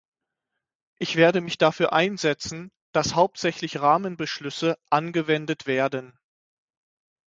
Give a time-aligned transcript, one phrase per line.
[0.97, 6.17] Ich werde mich dafür einsetzen, dass hauptsächlich Rahmenbeschlüsse angewendet werden.